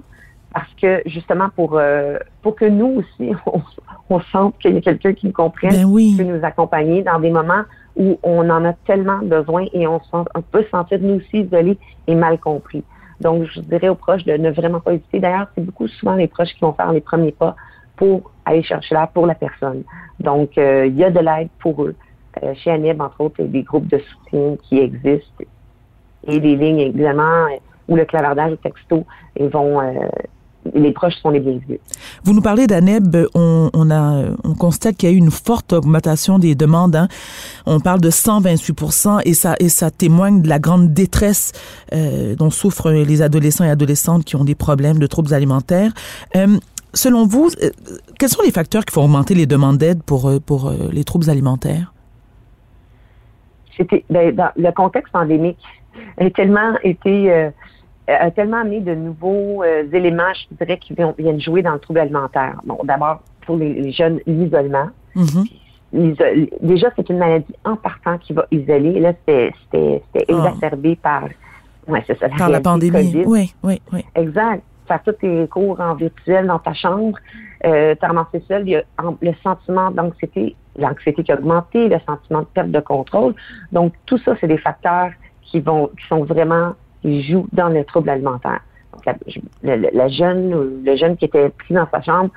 parce 0.54 0.72
que 0.80 1.02
justement 1.08 1.50
pour 1.56 1.78
euh, 1.80 2.18
pour 2.44 2.56
que 2.56 2.66
nous 2.66 3.02
aussi 3.02 3.32
on, 3.48 3.62
on 4.10 4.20
sente 4.22 4.58
qu'il 4.60 4.76
y 4.76 4.78
a 4.78 4.82
quelqu'un 4.82 5.14
qui 5.14 5.26
nous 5.28 5.34
comprenne, 5.34 5.72
ben 5.72 5.98
qui 5.98 6.16
peut 6.16 6.24
nous 6.24 6.46
accompagner 6.46 7.02
dans 7.02 7.20
des 7.20 7.32
moments 7.32 7.64
où 7.96 8.20
on 8.24 8.50
en 8.50 8.64
a 8.66 8.74
tellement 8.86 9.20
besoin 9.20 9.66
et 9.74 9.88
on, 9.88 10.00
on 10.14 10.42
peut 10.42 10.64
se 10.64 10.70
sentir 10.70 11.00
nous 11.02 11.16
aussi 11.16 11.42
isolés 11.42 11.78
et 12.08 12.16
mal 12.16 12.40
compris. 12.40 12.84
Donc, 13.22 13.46
je 13.54 13.62
dirais 13.62 13.90
aux 13.90 13.96
proches 13.96 14.24
de 14.26 14.34
ne 14.34 14.52
vraiment 14.52 14.80
pas 14.80 14.94
hésiter. 14.94 15.20
D'ailleurs, 15.20 15.48
c'est 15.56 15.64
beaucoup 15.64 15.88
souvent 15.88 16.16
les 16.16 16.28
proches 16.28 16.54
qui 16.54 16.62
vont 16.62 16.74
faire 16.74 16.92
les 16.92 17.02
premiers 17.02 17.32
pas 17.32 17.56
pour 17.96 18.32
aller 18.46 18.64
chercher 18.64 18.96
l'aide 18.96 19.10
pour 19.14 19.28
la 19.28 19.36
personne. 19.36 19.84
Donc, 20.20 20.58
euh, 20.58 20.88
il 20.88 20.96
y 20.96 21.04
a 21.04 21.10
de 21.10 21.20
l'aide 21.20 21.50
pour 21.60 21.84
eux. 21.84 21.96
Euh, 22.42 22.54
chez 22.56 22.72
Anib, 22.72 23.00
entre 23.02 23.22
autres, 23.22 23.36
il 23.40 23.46
y 23.46 23.48
a 23.50 23.52
des 23.52 23.64
groupes 23.64 23.88
de 23.88 24.00
soutien 24.00 24.56
qui 24.64 24.80
existent 24.80 25.44
et 26.26 26.40
des 26.40 26.56
lignes, 26.56 26.80
évidemment, 26.80 27.48
où 27.88 27.96
le 27.96 28.06
clavardage 28.06 28.54
au 28.54 28.56
texto, 28.56 29.06
ils 29.38 29.50
vont, 29.50 29.82
euh, 29.82 30.08
les 30.74 30.92
proches 30.92 31.16
sont 31.22 31.30
les 31.30 31.40
bienvenus. 31.40 31.80
Vous 32.24 32.34
nous 32.34 32.42
parlez 32.42 32.68
d'ANEB, 32.68 33.28
on, 33.36 33.70
on, 33.74 33.92
a, 33.92 34.26
on 34.44 34.54
constate 34.54 34.96
qu'il 34.98 35.10
y 35.10 35.12
a 35.12 35.16
eu 35.16 35.18
une 35.18 35.32
forte 35.32 35.74
augmentation 35.74 36.40
des 36.40 36.56
demandes. 36.56 36.96
Hein. 36.96 37.08
On 37.66 37.80
parle 37.80 38.02
de 38.02 38.10
128 38.10 38.74
et 39.26 39.34
ça, 39.34 39.56
et 39.60 39.70
ça 39.70 39.92
témoigne 39.92 40.42
de 40.42 40.50
la 40.50 40.60
grande 40.60 40.94
détresse 40.94 41.52
euh, 41.94 42.36
dont 42.36 42.50
souffrent 42.50 42.92
les 42.92 43.22
adolescents 43.22 43.66
et 43.66 43.70
adolescentes 43.70 44.24
qui 44.26 44.36
ont 44.36 44.44
des 44.44 44.56
problèmes 44.56 45.00
de 45.00 45.08
troubles 45.08 45.34
alimentaires. 45.34 45.92
Euh, 46.36 46.58
selon 46.94 47.26
vous, 47.26 47.50
euh, 47.62 47.70
quels 48.20 48.30
sont 48.30 48.44
les 48.44 48.52
facteurs 48.52 48.86
qui 48.86 48.94
font 48.94 49.04
augmenter 49.04 49.36
les 49.36 49.46
demandes 49.46 49.78
d'aide 49.78 50.04
pour, 50.04 50.32
pour 50.46 50.72
les 50.92 51.04
troubles 51.04 51.30
alimentaires? 51.30 51.94
C'était 53.76 54.06
ben, 54.10 54.36
dans 54.36 54.50
le 54.56 54.72
contexte 54.72 55.12
pandémique 55.12 55.58
a 56.18 56.30
tellement 56.30 56.74
été 56.84 57.52
a 58.08 58.32
tellement 58.32 58.58
amené 58.58 58.82
de 58.82 58.94
nouveaux 58.96 59.64
euh, 59.64 59.84
éléments, 59.94 60.34
je 60.34 60.56
dirais, 60.56 60.78
qui 60.78 60.96
viennent 61.18 61.40
jouer 61.40 61.62
dans 61.62 61.74
le 61.74 61.80
trouble 61.80 62.00
alimentaire. 62.00 62.60
Bon, 62.66 62.80
d'abord, 62.84 63.22
pour 63.46 63.58
les, 63.58 63.92
jeunes, 63.92 64.20
l'isolement. 64.26 64.90
Mm-hmm. 65.16 66.50
Déjà, 66.62 66.88
c'est 66.96 67.08
une 67.10 67.20
maladie 67.20 67.54
en 67.64 67.76
partant 67.76 68.18
qui 68.18 68.34
va 68.34 68.46
isoler. 68.52 69.00
Là, 69.00 69.14
c'était 69.26 70.02
ah. 70.16 70.20
exacerbé 70.28 70.96
par, 70.96 71.26
ouais, 71.88 72.04
ça, 72.08 72.14
la, 72.20 72.30
par 72.30 72.50
la 72.50 72.62
pandémie. 72.62 73.24
Oui, 73.26 73.54
oui, 73.64 73.82
oui. 73.92 74.04
Exact. 74.16 74.64
Faire 74.88 75.02
tous 75.04 75.14
tes 75.14 75.48
cours 75.48 75.80
en 75.80 75.96
virtuel 75.96 76.48
dans 76.48 76.60
ta 76.60 76.74
chambre, 76.74 77.18
euh, 77.66 77.96
t'as 78.00 78.08
ramassé 78.08 78.44
seul, 78.50 78.68
il 78.68 78.72
y 78.72 78.76
a 78.76 78.84
le 79.22 79.34
sentiment 79.42 79.92
d'anxiété, 79.92 80.58
l'anxiété 80.78 81.24
qui 81.24 81.32
a 81.32 81.36
augmenté, 81.36 81.88
le 81.88 82.00
sentiment 82.06 82.42
de 82.42 82.48
perte 82.48 82.72
de 82.72 82.80
contrôle. 82.82 83.34
Donc, 83.72 83.94
tout 84.06 84.18
ça, 84.18 84.36
c'est 84.42 84.48
des 84.48 84.58
facteurs 84.58 85.12
qui 85.42 85.62
vont, 85.62 85.88
qui 85.88 86.06
sont 86.08 86.26
vraiment 86.26 86.74
qui 87.04 87.22
joue 87.22 87.46
dans 87.52 87.70
le 87.70 87.84
trouble 87.84 88.10
alimentaire. 88.10 88.62
Donc, 88.94 89.16
la, 89.64 90.08
jeune, 90.08 90.84
le 90.84 90.96
jeune 90.96 91.18
qui 91.18 91.26
était 91.26 91.50
pris 91.50 91.74
dans 91.74 91.88
sa 91.92 92.02
chambre, 92.02 92.30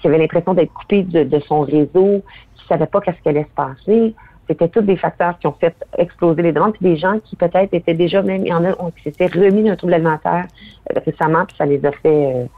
qui 0.00 0.06
avait 0.08 0.18
l'impression 0.18 0.54
d'être 0.54 0.72
coupé 0.72 1.02
de, 1.02 1.40
son 1.40 1.60
réseau, 1.60 2.22
qui 2.56 2.66
savait 2.66 2.86
pas 2.86 3.00
qu'est-ce 3.00 3.20
qui 3.20 3.28
allait 3.28 3.44
se 3.44 3.54
passer, 3.54 4.14
c'était 4.48 4.68
tous 4.68 4.82
des 4.82 4.96
facteurs 4.96 5.38
qui 5.38 5.48
ont 5.48 5.56
fait 5.60 5.74
exploser 5.98 6.42
les 6.42 6.52
demandes, 6.52 6.72
puis 6.72 6.88
des 6.88 6.96
gens 6.96 7.18
qui 7.18 7.34
peut-être 7.36 7.74
étaient 7.74 7.94
déjà 7.94 8.22
même, 8.22 8.42
il 8.46 8.48
y 8.48 8.54
en 8.54 8.64
a 8.64 8.72
qui 8.96 9.02
s'étaient 9.02 9.26
remis 9.26 9.64
d'un 9.64 9.74
trouble 9.74 9.94
alimentaire 9.94 10.46
euh, 10.94 11.00
récemment, 11.04 11.44
puis 11.44 11.56
ça 11.56 11.66
les 11.66 11.84
a 11.84 11.90
fait 11.90 12.48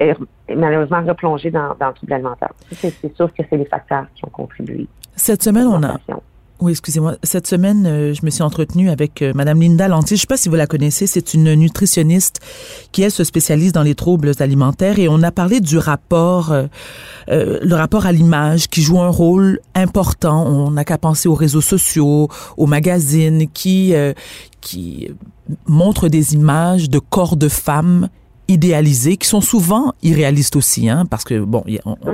euh, 0.00 0.14
malheureusement 0.54 1.02
replonger 1.02 1.50
dans, 1.50 1.74
dans 1.78 1.88
le 1.88 1.94
trouble 1.94 2.12
alimentaire. 2.12 2.52
C'est 2.70 3.14
sûr 3.16 3.32
que 3.34 3.42
c'est 3.50 3.56
les 3.56 3.64
facteurs 3.64 4.06
qui 4.14 4.24
ont 4.24 4.30
contribué. 4.30 4.86
Cette 5.16 5.42
semaine, 5.42 5.66
on 5.66 5.82
a, 5.82 5.98
oui, 6.64 6.72
excusez-moi. 6.72 7.16
Cette 7.22 7.46
semaine, 7.46 7.86
euh, 7.86 8.14
je 8.14 8.24
me 8.24 8.30
suis 8.30 8.42
entretenue 8.42 8.88
avec 8.88 9.20
euh, 9.20 9.32
Madame 9.34 9.60
Linda 9.60 9.86
Lantier. 9.86 10.16
Je 10.16 10.20
ne 10.20 10.22
sais 10.22 10.26
pas 10.26 10.38
si 10.38 10.48
vous 10.48 10.54
la 10.54 10.66
connaissez. 10.66 11.06
C'est 11.06 11.34
une 11.34 11.52
nutritionniste 11.52 12.40
qui, 12.90 13.02
elle, 13.02 13.10
se 13.10 13.22
spécialise 13.22 13.72
dans 13.72 13.82
les 13.82 13.94
troubles 13.94 14.32
alimentaires. 14.38 14.98
Et 14.98 15.06
on 15.06 15.22
a 15.22 15.30
parlé 15.30 15.60
du 15.60 15.76
rapport, 15.76 16.52
euh, 16.52 16.66
le 17.28 17.74
rapport 17.74 18.06
à 18.06 18.12
l'image 18.12 18.68
qui 18.68 18.80
joue 18.80 18.98
un 18.98 19.10
rôle 19.10 19.60
important. 19.74 20.46
On 20.46 20.70
n'a 20.70 20.84
qu'à 20.84 20.96
penser 20.96 21.28
aux 21.28 21.34
réseaux 21.34 21.60
sociaux, 21.60 22.28
aux 22.56 22.66
magazines 22.66 23.46
qui, 23.52 23.92
qui 24.62 25.08
montrent 25.66 26.08
des 26.08 26.32
images 26.32 26.88
de 26.88 26.98
corps 26.98 27.36
de 27.36 27.48
femmes 27.48 28.08
idéalisés, 28.48 29.16
qui 29.16 29.28
sont 29.28 29.40
souvent 29.40 29.94
irréalistes 30.02 30.56
aussi, 30.56 30.88
hein, 30.88 31.04
parce 31.08 31.24
que 31.24 31.40
bon, 31.40 31.64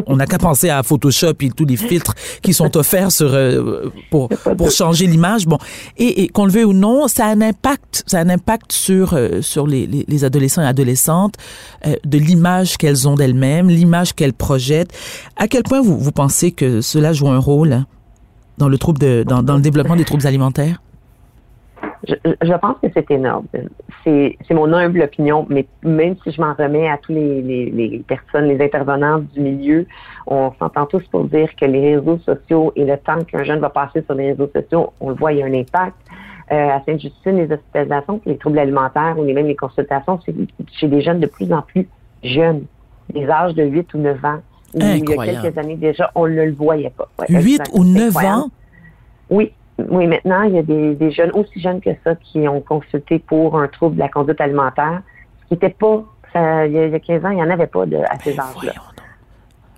on 0.07 0.17
n'a 0.17 0.27
qu'à 0.27 0.39
penser 0.39 0.71
à 0.71 0.83
Photoshop 0.83 1.35
et 1.41 1.51
tous 1.51 1.65
les 1.65 1.77
filtres 1.89 2.15
qui 2.43 2.55
sont 2.55 2.77
offerts 2.77 3.13
sur 3.13 3.33
euh, 3.33 3.91
pour 4.11 4.29
pour 4.29 4.71
changer 4.71 5.07
l'image. 5.07 5.47
Bon, 5.47 5.59
et, 5.97 6.23
et 6.23 6.29
qu'on 6.29 6.45
le 6.45 6.53
veuille 6.53 6.65
ou 6.65 6.73
non, 6.73 7.09
ça 7.09 7.27
a 7.27 7.31
un 7.31 7.41
impact, 7.41 8.05
ça 8.07 8.19
a 8.19 8.23
un 8.23 8.29
impact 8.29 8.73
sur 8.73 9.15
euh, 9.15 9.43
sur 9.43 9.67
les, 9.67 9.87
les, 9.87 10.05
les, 10.07 10.25
adolescents 10.25 10.63
et 10.63 10.67
adolescentes 10.67 11.35
euh, 11.87 11.95
de 12.05 12.19
l'image 12.19 12.77
qu'elles 12.77 13.09
ont 13.09 13.15
d'elles-mêmes, 13.15 13.69
l'image 13.69 14.15
qu'elles 14.15 14.33
projettent. 14.33 14.93
À 15.37 15.49
quel 15.49 15.63
point 15.63 15.81
vous 15.81 15.99
vous 15.99 16.13
pensez 16.13 16.53
que 16.53 16.81
cela 16.81 17.13
joue 17.13 17.29
un 17.29 17.39
rôle 17.39 17.85
dans 18.59 18.69
le 18.69 18.79
trouble 18.79 18.99
de 18.99 19.25
dans, 19.27 19.43
dans 19.43 19.57
le 19.57 19.63
développement 19.63 19.97
des 19.97 20.05
troubles 20.05 20.27
alimentaires? 20.27 20.81
Je, 22.09 22.55
pense 22.57 22.77
que 22.83 22.89
c'est 22.95 23.11
énorme. 23.11 23.47
C'est, 24.05 24.37
mon 24.51 24.73
humble 24.73 25.03
opinion, 25.03 25.47
mais 25.49 25.67
même 25.83 26.17
si 26.25 26.33
je 26.33 26.41
m'en 26.41 26.55
remets 26.55 26.89
à 26.89 26.97
tous 26.97 27.13
les, 27.13 27.43
les, 27.43 28.05
personnes, 28.07 28.47
les 28.47 28.63
intervenants 28.65 29.19
du 29.19 29.41
milieu, 29.41 29.87
on 30.27 30.53
s'entend 30.59 30.87
tous 30.87 31.03
pour 31.09 31.25
dire 31.25 31.55
que 31.57 31.67
les 31.67 31.97
réseaux 31.97 32.19
sociaux 32.19 32.73
et 32.77 32.85
le 32.85 32.97
temps 32.97 33.23
qu'un 33.25 33.45
jeune 33.45 33.61
va 33.61 33.69
passer 33.69 34.03
sur 34.03 34.15
les 34.15 34.33
réseaux 34.33 34.51
sociaux, 34.55 34.93
on 35.01 35.11
le 35.11 35.17
voit, 35.17 35.33
il 35.33 35.39
y 35.39 35.43
a 35.43 35.47
un 35.47 35.55
impact. 35.55 35.97
Euh, 36.53 36.69
à 36.69 36.83
Sainte-Justine, 36.85 37.37
les 37.37 37.53
hospitalisations, 37.53 38.21
les 38.27 38.37
troubles 38.37 38.59
alimentaires 38.59 39.17
ou 39.17 39.25
même 39.25 39.47
les 39.47 39.55
consultations, 39.55 40.19
c'est 40.27 40.35
chez 40.73 40.89
des 40.89 41.01
jeunes 41.01 41.21
de 41.21 41.29
plus 41.29 41.53
en 41.53 41.63
plus 41.63 41.87
jeunes, 42.25 42.65
des 43.15 43.29
âges 43.29 43.55
de 43.55 43.63
8 43.63 43.95
ou 43.95 43.99
9 43.99 44.25
ans. 44.25 44.41
il 44.75 44.83
y 44.83 45.13
a 45.13 45.25
quelques 45.25 45.59
années 45.59 45.77
déjà, 45.77 46.11
on 46.17 46.27
ne 46.27 46.43
le 46.43 46.53
voyait 46.53 46.91
pas. 46.91 47.09
8 47.29 47.71
ou 47.73 47.85
9 47.85 48.17
ans? 48.17 48.51
Oui, 49.31 49.53
oui, 49.89 50.07
maintenant, 50.07 50.43
il 50.43 50.55
y 50.55 50.59
a 50.59 50.63
des, 50.63 51.11
jeunes 51.11 51.31
aussi 51.33 51.61
jeunes 51.61 51.81
que 51.81 51.91
ça 52.05 52.15
qui 52.17 52.47
ont 52.49 52.61
consulté 52.61 53.19
pour 53.19 53.59
un 53.59 53.69
trouble 53.69 53.97
de 53.97 54.01
la 54.01 54.09
conduite 54.09 54.41
alimentaire, 54.41 55.03
ce 55.43 55.49
qui 55.49 55.55
n'était 55.55 55.71
pas, 55.71 56.05
il, 56.67 56.73
y 56.73 56.79
a, 56.79 56.99
15 56.99 57.25
ans, 57.25 57.31
il 57.31 57.37
n'y 57.37 57.43
en 57.43 57.51
avait 57.51 57.67
pas 57.67 57.87
de, 57.87 57.97
à 57.97 58.19
ces 58.19 58.39
âges-là. 58.39 58.73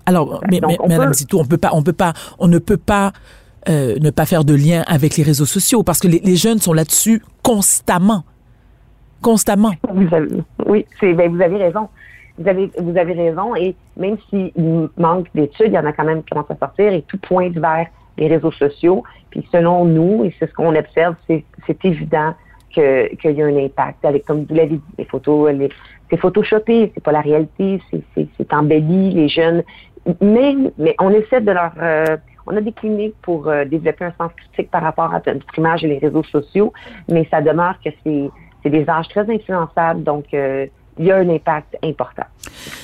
Alors, 0.06 0.42
mais, 0.50 0.60
Madame 0.88 1.12
Zito, 1.12 1.40
on 1.40 1.44
peut 1.44 1.58
pas, 1.58 1.70
on 1.72 1.82
peut 1.82 1.92
pas, 1.92 2.12
on 2.38 2.48
ne 2.48 2.58
peut 2.58 2.76
pas 2.76 3.12
euh, 3.68 3.96
ne 4.00 4.10
pas 4.10 4.26
faire 4.26 4.44
de 4.44 4.54
lien 4.54 4.82
avec 4.88 5.16
les 5.16 5.22
réseaux 5.22 5.46
sociaux 5.46 5.84
parce 5.84 6.00
que 6.00 6.08
les, 6.08 6.36
jeunes 6.36 6.58
sont 6.58 6.72
là-dessus 6.72 7.22
constamment, 7.42 8.24
constamment. 9.20 9.70
oui, 10.66 10.84
c'est, 10.98 11.14
ben, 11.14 11.30
vous 11.30 11.40
avez 11.40 11.58
raison. 11.58 11.88
Vous 12.38 12.48
avez, 12.48 12.72
vous 12.78 12.96
avez 12.96 13.12
raison. 13.12 13.54
Et 13.54 13.76
même 13.96 14.16
s'il 14.28 14.50
manque 14.96 15.28
d'études, 15.34 15.68
il 15.68 15.74
y 15.74 15.78
en 15.78 15.86
a 15.86 15.92
quand 15.92 16.04
même 16.04 16.24
qui 16.24 16.30
commencent 16.30 16.50
à 16.50 16.56
sortir 16.56 16.92
et 16.92 17.02
tout 17.02 17.18
pointe 17.18 17.54
vers 17.54 17.86
les 18.18 18.28
réseaux 18.28 18.52
sociaux. 18.52 19.02
Puis 19.30 19.46
selon 19.50 19.84
nous, 19.84 20.24
et 20.24 20.34
c'est 20.38 20.48
ce 20.48 20.54
qu'on 20.54 20.74
observe, 20.74 21.14
c'est, 21.26 21.44
évident 21.84 22.34
qu'il 22.70 23.16
y 23.22 23.42
a 23.42 23.46
un 23.46 23.56
impact. 23.56 24.04
Avec, 24.04 24.24
comme 24.24 24.44
vous 24.44 24.54
l'avez 24.54 24.76
dit, 24.76 24.82
les 24.98 25.04
photos, 25.04 25.52
c'est 26.10 26.16
photoshopé, 26.16 26.92
c'est 26.94 27.02
pas 27.02 27.12
la 27.12 27.20
réalité, 27.20 27.80
c'est, 28.14 28.52
embelli, 28.52 29.10
les 29.10 29.28
jeunes. 29.28 29.62
Mais, 30.20 30.56
mais 30.78 30.94
on 31.00 31.10
essaie 31.10 31.40
de 31.40 31.52
leur... 31.52 31.72
Euh, 31.80 32.16
on 32.46 32.56
a 32.56 32.60
des 32.60 32.72
cliniques 32.72 33.14
pour 33.22 33.48
euh, 33.48 33.64
développer 33.64 34.04
un 34.04 34.12
sens 34.18 34.32
critique 34.36 34.70
par 34.70 34.82
rapport 34.82 35.14
à 35.14 35.22
notre 35.26 35.58
image 35.58 35.84
et 35.84 35.88
les 35.88 35.98
réseaux 35.98 36.24
sociaux, 36.24 36.72
mais 37.08 37.26
ça 37.30 37.40
demeure 37.40 37.76
que 37.84 37.90
c'est, 38.04 38.30
c'est 38.62 38.70
des 38.70 38.88
âges 38.88 39.08
très 39.08 39.28
influençables, 39.30 40.02
donc 40.02 40.26
euh, 40.34 40.66
il 40.98 41.06
y 41.06 41.12
a 41.12 41.16
un 41.16 41.28
impact 41.28 41.76
important. 41.82 42.24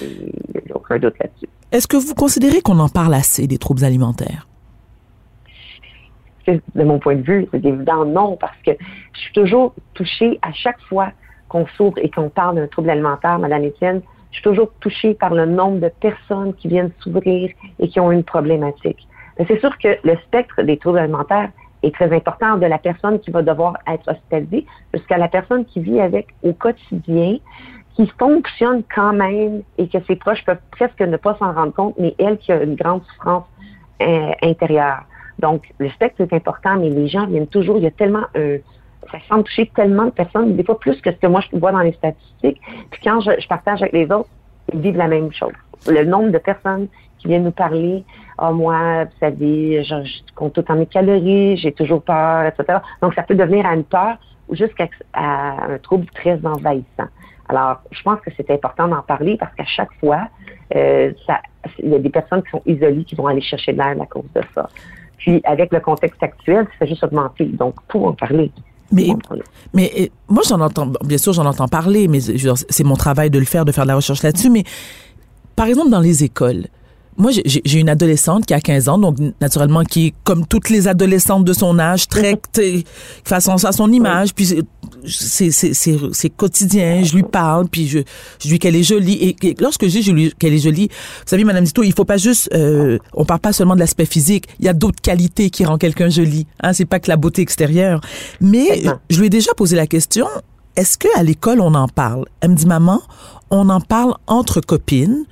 Il 0.00 0.32
n'y 0.64 0.72
a 0.72 0.76
aucun 0.76 0.98
doute 0.98 1.14
là-dessus. 1.20 1.48
Est-ce 1.72 1.86
que 1.86 1.96
vous 1.96 2.14
considérez 2.14 2.60
qu'on 2.62 2.78
en 2.78 2.88
parle 2.88 3.14
assez 3.14 3.46
des 3.46 3.58
troubles 3.58 3.84
alimentaires? 3.84 4.46
De 6.74 6.84
mon 6.84 6.98
point 6.98 7.16
de 7.16 7.22
vue, 7.22 7.48
c'est 7.50 7.64
évident 7.64 8.04
non, 8.04 8.36
parce 8.36 8.56
que 8.64 8.72
je 9.12 9.20
suis 9.20 9.32
toujours 9.32 9.74
touchée 9.94 10.38
à 10.42 10.52
chaque 10.52 10.80
fois 10.82 11.10
qu'on 11.48 11.66
s'ouvre 11.66 11.98
et 11.98 12.10
qu'on 12.10 12.28
parle 12.28 12.56
d'un 12.56 12.66
trouble 12.66 12.90
alimentaire, 12.90 13.38
Madame 13.38 13.64
Étienne, 13.64 14.02
je 14.30 14.36
suis 14.36 14.42
toujours 14.42 14.70
touchée 14.80 15.14
par 15.14 15.34
le 15.34 15.46
nombre 15.46 15.80
de 15.80 15.88
personnes 15.88 16.54
qui 16.54 16.68
viennent 16.68 16.90
s'ouvrir 17.00 17.50
et 17.78 17.88
qui 17.88 17.98
ont 17.98 18.12
une 18.12 18.24
problématique. 18.24 19.08
C'est 19.46 19.60
sûr 19.60 19.76
que 19.78 19.96
le 20.02 20.16
spectre 20.26 20.62
des 20.62 20.76
troubles 20.76 20.98
alimentaires 20.98 21.50
est 21.82 21.94
très 21.94 22.14
important 22.14 22.56
de 22.56 22.66
la 22.66 22.78
personne 22.78 23.20
qui 23.20 23.30
va 23.30 23.42
devoir 23.42 23.78
être 23.86 24.10
hospitalisée 24.10 24.66
jusqu'à 24.92 25.16
la 25.16 25.28
personne 25.28 25.64
qui 25.64 25.80
vit 25.80 26.00
avec 26.00 26.28
au 26.42 26.52
quotidien, 26.52 27.38
qui 27.94 28.10
fonctionne 28.18 28.82
quand 28.94 29.12
même 29.12 29.62
et 29.78 29.88
que 29.88 29.98
ses 30.06 30.16
proches 30.16 30.44
peuvent 30.44 30.58
presque 30.72 31.00
ne 31.00 31.16
pas 31.16 31.36
s'en 31.38 31.52
rendre 31.52 31.72
compte, 31.72 31.94
mais 31.98 32.14
elle 32.18 32.38
qui 32.38 32.52
a 32.52 32.62
une 32.62 32.74
grande 32.74 33.02
souffrance 33.04 33.44
euh, 34.02 34.32
intérieure. 34.42 35.04
Donc, 35.38 35.72
le 35.78 35.88
spectre 35.90 36.20
est 36.20 36.32
important, 36.32 36.76
mais 36.76 36.90
les 36.90 37.08
gens 37.08 37.26
viennent 37.26 37.46
toujours, 37.46 37.76
il 37.78 37.84
y 37.84 37.86
a 37.86 37.90
tellement 37.90 38.24
euh, 38.36 38.58
ça 39.10 39.18
semble 39.28 39.44
toucher 39.44 39.70
tellement 39.74 40.06
de 40.06 40.10
personnes, 40.10 40.56
des 40.56 40.64
fois 40.64 40.78
plus 40.78 41.00
que 41.00 41.10
ce 41.10 41.16
que 41.16 41.26
moi 41.26 41.40
je 41.40 41.58
vois 41.58 41.72
dans 41.72 41.80
les 41.80 41.92
statistiques. 41.92 42.60
Puis 42.90 43.00
quand 43.02 43.20
je, 43.20 43.46
partage 43.48 43.82
avec 43.82 43.92
les 43.92 44.10
autres, 44.10 44.28
ils 44.72 44.80
vivent 44.80 44.96
la 44.96 45.08
même 45.08 45.32
chose. 45.32 45.52
Le 45.86 46.04
nombre 46.04 46.30
de 46.30 46.38
personnes 46.38 46.88
qui 47.18 47.28
viennent 47.28 47.44
nous 47.44 47.50
parler, 47.50 48.04
ah 48.36 48.52
moi, 48.52 49.04
vous 49.04 49.10
savez, 49.20 49.82
je, 49.82 50.04
je 50.04 50.34
compte 50.34 50.52
tout 50.52 50.64
en 50.70 50.76
mes 50.76 50.86
calories, 50.86 51.56
j'ai 51.56 51.72
toujours 51.72 52.02
peur, 52.02 52.46
etc. 52.46 52.80
Donc 53.00 53.14
ça 53.14 53.22
peut 53.22 53.34
devenir 53.34 53.66
à 53.66 53.74
une 53.74 53.84
peur 53.84 54.18
ou 54.48 54.54
jusqu'à 54.54 54.88
un 55.14 55.78
trouble 55.82 56.06
très 56.14 56.38
envahissant. 56.44 57.08
Alors, 57.48 57.78
je 57.90 58.02
pense 58.02 58.20
que 58.20 58.30
c'est 58.36 58.50
important 58.50 58.88
d'en 58.88 59.02
parler 59.02 59.36
parce 59.38 59.54
qu'à 59.54 59.64
chaque 59.64 59.92
fois, 60.00 60.28
euh, 60.76 61.12
il 61.78 61.88
y 61.88 61.94
a 61.94 61.98
des 61.98 62.10
personnes 62.10 62.42
qui 62.42 62.50
sont 62.50 62.62
isolées 62.66 63.04
qui 63.04 63.14
vont 63.14 63.26
aller 63.26 63.40
chercher 63.40 63.72
de 63.72 63.78
l'aide 63.78 64.00
à 64.00 64.06
cause 64.06 64.30
de 64.34 64.42
ça. 64.54 64.68
Puis, 65.18 65.40
avec 65.44 65.72
le 65.72 65.80
contexte 65.80 66.22
actuel, 66.22 66.64
ça 66.64 66.78
fait 66.78 66.88
juste 66.88 67.04
augmenter. 67.04 67.46
Donc, 67.46 67.74
pour 67.88 68.06
en 68.06 68.12
parler. 68.12 68.50
Mais, 68.90 69.08
mais 69.74 70.10
moi, 70.28 70.42
j'en 70.48 70.60
entends, 70.60 70.90
bien 71.04 71.18
sûr, 71.18 71.32
j'en 71.32 71.44
entends 71.44 71.68
parler, 71.68 72.08
mais 72.08 72.20
c'est 72.20 72.84
mon 72.84 72.96
travail 72.96 73.28
de 73.30 73.38
le 73.38 73.44
faire, 73.44 73.64
de 73.64 73.72
faire 73.72 73.84
de 73.84 73.88
la 73.88 73.96
recherche 73.96 74.22
là-dessus. 74.22 74.48
Mais, 74.48 74.64
par 75.56 75.66
exemple, 75.66 75.90
dans 75.90 76.00
les 76.00 76.24
écoles, 76.24 76.66
moi, 77.18 77.32
j'ai 77.32 77.78
une 77.80 77.88
adolescente 77.88 78.46
qui 78.46 78.54
a 78.54 78.60
15 78.60 78.88
ans, 78.88 78.98
donc 78.98 79.16
naturellement 79.40 79.82
qui 79.82 80.06
est 80.06 80.14
comme 80.22 80.46
toutes 80.46 80.70
les 80.70 80.86
adolescentes 80.86 81.44
de 81.44 81.52
son 81.52 81.80
âge, 81.80 82.06
très 82.06 82.38
façon 83.24 83.52
à 83.64 83.72
son 83.72 83.90
image, 83.90 84.34
puis 84.34 84.62
c'est 85.04 86.30
quotidien. 86.36 87.02
Je 87.02 87.14
lui 87.16 87.24
parle, 87.24 87.68
puis 87.68 87.88
je, 87.88 87.98
je 88.40 88.48
dis 88.48 88.58
qu'elle 88.60 88.76
est 88.76 88.84
jolie. 88.84 89.34
Et, 89.42 89.56
lorsque 89.58 89.88
je 89.88 89.98
dis 89.98 90.32
qu'elle 90.38 90.54
est 90.54 90.58
jolie, 90.58 90.86
vous 90.88 91.24
savez, 91.26 91.42
Madame 91.42 91.64
Dito, 91.64 91.82
il 91.82 91.92
faut 91.92 92.04
pas 92.04 92.18
juste, 92.18 92.50
euh, 92.54 92.98
on 93.14 93.24
parle 93.24 93.40
pas 93.40 93.52
seulement 93.52 93.74
de 93.74 93.80
l'aspect 93.80 94.06
physique. 94.06 94.46
Il 94.60 94.66
y 94.66 94.68
a 94.68 94.72
d'autres 94.72 95.02
qualités 95.02 95.50
qui 95.50 95.64
rendent 95.64 95.80
quelqu'un 95.80 96.08
joli. 96.08 96.46
Hein, 96.62 96.72
c'est 96.72 96.84
pas 96.84 97.00
que 97.00 97.08
la 97.08 97.16
beauté 97.16 97.42
extérieure. 97.42 98.00
Mais 98.40 98.84
je 99.10 99.18
lui 99.18 99.26
ai 99.26 99.30
déjà 99.30 99.52
posé 99.54 99.74
la 99.74 99.88
question. 99.88 100.26
Est-ce 100.76 100.96
que 100.96 101.08
à 101.18 101.24
l'école 101.24 101.60
on 101.60 101.74
en 101.74 101.88
parle? 101.88 102.26
Elle 102.40 102.50
me 102.50 102.54
dit 102.54 102.66
maman, 102.66 103.02
on 103.50 103.68
en 103.68 103.80
parle 103.80 104.14
entre 104.28 104.60
copines, 104.60 105.24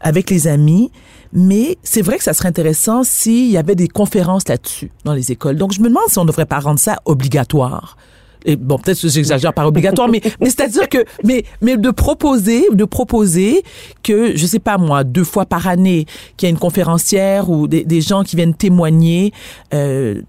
avec 0.00 0.30
les 0.30 0.46
amis. 0.46 0.90
Mais 1.34 1.78
c'est 1.82 2.00
vrai 2.00 2.16
que 2.16 2.24
ça 2.24 2.32
serait 2.32 2.48
intéressant 2.48 3.02
s'il 3.02 3.50
y 3.50 3.56
avait 3.56 3.74
des 3.74 3.88
conférences 3.88 4.48
là-dessus 4.48 4.90
dans 5.04 5.12
les 5.12 5.32
écoles. 5.32 5.56
Donc, 5.56 5.72
je 5.72 5.80
me 5.80 5.88
demande 5.88 6.04
si 6.08 6.18
on 6.18 6.22
ne 6.22 6.28
devrait 6.28 6.46
pas 6.46 6.60
rendre 6.60 6.78
ça 6.78 6.96
obligatoire. 7.04 7.96
Et 8.44 8.56
bon, 8.56 8.78
peut-être 8.78 9.00
que 9.00 9.08
j'exagère 9.08 9.52
par 9.52 9.66
obligatoire, 9.66 10.08
mais, 10.08 10.20
mais 10.40 10.50
c'est-à-dire 10.50 10.88
que, 10.88 10.98
mais, 11.24 11.44
mais 11.60 11.76
de 11.76 11.90
proposer, 11.90 12.66
de 12.72 12.84
proposer 12.84 13.64
que, 14.02 14.36
je 14.36 14.46
sais 14.46 14.58
pas 14.58 14.78
moi, 14.78 15.02
deux 15.02 15.24
fois 15.24 15.46
par 15.46 15.66
année, 15.66 16.06
qu'il 16.36 16.46
y 16.46 16.48
ait 16.48 16.52
une 16.52 16.58
conférencière 16.58 17.50
ou 17.50 17.66
des, 17.66 17.84
des 17.84 18.00
gens 18.00 18.22
qui 18.22 18.36
viennent 18.36 18.54
témoigner, 18.54 19.32
euh, 19.72 20.20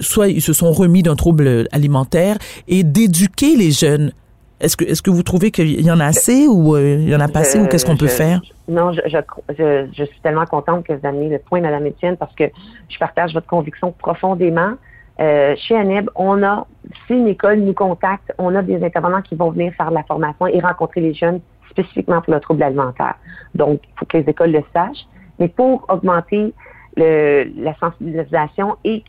soit 0.00 0.28
ils 0.28 0.42
se 0.42 0.52
sont 0.52 0.72
remis 0.72 1.02
d'un 1.02 1.16
trouble 1.16 1.68
alimentaire 1.72 2.36
et 2.68 2.84
d'éduquer 2.84 3.56
les 3.56 3.70
jeunes 3.70 4.12
est-ce 4.60 4.76
que, 4.76 4.84
est-ce 4.84 5.02
que 5.02 5.10
vous 5.10 5.22
trouvez 5.22 5.50
qu'il 5.50 5.80
y 5.80 5.90
en 5.90 6.00
a 6.00 6.06
assez 6.06 6.46
ou 6.46 6.76
euh, 6.76 6.96
il 6.98 7.08
y 7.08 7.14
en 7.14 7.20
a 7.20 7.28
pas 7.28 7.40
assez 7.40 7.58
ou 7.58 7.66
qu'est-ce 7.66 7.84
qu'on 7.84 7.96
peut 7.96 8.06
faire? 8.06 8.40
Non, 8.68 8.92
je, 8.92 9.00
je, 9.06 9.88
je, 9.92 10.04
suis 10.04 10.20
tellement 10.22 10.46
contente 10.46 10.84
que 10.84 10.94
vous 10.94 11.06
amenez 11.06 11.28
le 11.28 11.38
point, 11.38 11.60
Mme 11.60 11.86
Etienne, 11.86 12.16
parce 12.16 12.34
que 12.34 12.44
je 12.88 12.98
partage 12.98 13.34
votre 13.34 13.46
conviction 13.46 13.92
profondément. 13.92 14.72
Euh, 15.20 15.54
chez 15.56 15.76
ANEB, 15.76 16.10
on 16.14 16.42
a, 16.42 16.66
si 17.06 17.14
une 17.14 17.28
école 17.28 17.60
nous 17.60 17.74
contacte, 17.74 18.32
on 18.38 18.54
a 18.54 18.62
des 18.62 18.82
intervenants 18.82 19.22
qui 19.22 19.34
vont 19.34 19.50
venir 19.50 19.72
faire 19.74 19.90
de 19.90 19.94
la 19.94 20.02
formation 20.02 20.46
et 20.46 20.60
rencontrer 20.60 21.00
les 21.00 21.14
jeunes 21.14 21.40
spécifiquement 21.70 22.22
pour 22.22 22.34
le 22.34 22.40
trouble 22.40 22.62
alimentaire. 22.62 23.14
Donc, 23.54 23.80
il 23.84 23.98
faut 23.98 24.06
que 24.06 24.16
les 24.18 24.28
écoles 24.28 24.52
le 24.52 24.62
sachent. 24.72 25.06
Mais 25.38 25.48
pour 25.48 25.84
augmenter 25.88 26.54
le, 26.96 27.44
la 27.56 27.74
sensibilisation 27.76 28.76
et 28.84 29.04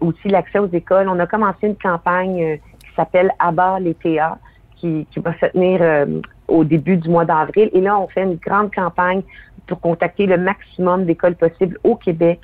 aussi 0.00 0.28
l'accès 0.28 0.58
aux 0.58 0.68
écoles, 0.72 1.08
on 1.08 1.18
a 1.18 1.26
commencé 1.26 1.68
une 1.68 1.76
campagne 1.76 2.42
euh, 2.42 2.56
qui 2.80 2.94
s'appelle 2.96 3.32
Abat 3.38 3.78
les 3.80 3.94
TA, 3.94 4.38
qui, 4.80 5.06
va 5.16 5.32
se 5.38 5.46
tenir 5.46 5.80
euh, 5.82 6.20
au 6.46 6.64
début 6.64 6.96
du 6.96 7.08
mois 7.08 7.24
d'avril. 7.24 7.70
Et 7.72 7.80
là, 7.80 7.98
on 7.98 8.08
fait 8.08 8.22
une 8.22 8.36
grande 8.36 8.74
campagne 8.74 9.22
pour 9.66 9.80
contacter 9.80 10.26
le 10.26 10.38
maximum 10.38 11.04
d'écoles 11.04 11.36
possibles 11.36 11.78
au 11.84 11.96
Québec 11.96 12.40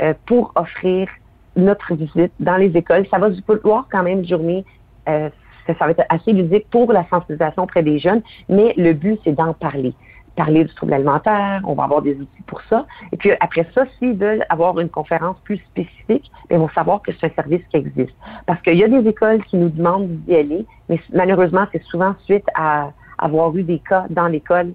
euh, 0.00 0.14
pour 0.26 0.52
offrir 0.56 1.08
notre 1.56 1.94
visite 1.94 2.32
dans 2.40 2.56
les 2.56 2.76
écoles. 2.76 3.06
Ça 3.10 3.18
va 3.18 3.32
se 3.32 3.40
vouloir 3.46 3.86
quand 3.90 4.02
même 4.02 4.20
une 4.20 4.28
journée, 4.28 4.64
euh, 5.08 5.30
ça 5.66 5.74
va 5.80 5.90
être 5.90 6.04
assez 6.08 6.32
ludique 6.32 6.68
pour 6.70 6.92
la 6.92 7.06
sensibilisation 7.08 7.62
auprès 7.62 7.82
des 7.82 7.98
jeunes, 7.98 8.22
mais 8.48 8.74
le 8.76 8.92
but, 8.92 9.20
c'est 9.24 9.32
d'en 9.32 9.54
parler 9.54 9.94
parler 10.34 10.64
du 10.64 10.74
trouble 10.74 10.94
alimentaire, 10.94 11.60
on 11.64 11.74
va 11.74 11.84
avoir 11.84 12.02
des 12.02 12.14
outils 12.14 12.42
pour 12.46 12.60
ça. 12.62 12.86
Et 13.12 13.16
puis 13.16 13.32
après 13.40 13.66
ça, 13.74 13.84
s'ils 13.98 14.16
veulent 14.16 14.44
avoir 14.48 14.78
une 14.80 14.88
conférence 14.88 15.36
plus 15.44 15.58
spécifique, 15.58 16.30
ben, 16.48 16.56
ils 16.56 16.58
vont 16.58 16.70
savoir 16.70 17.02
que 17.02 17.12
c'est 17.12 17.26
un 17.26 17.34
service 17.34 17.62
qui 17.70 17.76
existe. 17.76 18.14
Parce 18.46 18.60
qu'il 18.62 18.76
y 18.76 18.84
a 18.84 18.88
des 18.88 19.08
écoles 19.08 19.42
qui 19.44 19.56
nous 19.56 19.68
demandent 19.68 20.08
d'y 20.08 20.34
aller, 20.34 20.66
mais 20.88 21.00
malheureusement, 21.12 21.66
c'est 21.72 21.82
souvent 21.84 22.14
suite 22.24 22.46
à 22.54 22.90
avoir 23.18 23.54
eu 23.56 23.62
des 23.62 23.78
cas 23.78 24.06
dans 24.10 24.26
l'école 24.26 24.72